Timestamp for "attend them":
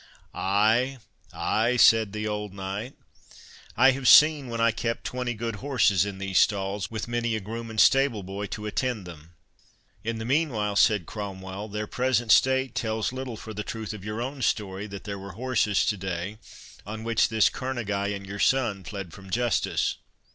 8.65-9.35